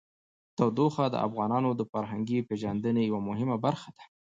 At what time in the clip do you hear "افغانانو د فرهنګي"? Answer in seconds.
1.27-2.39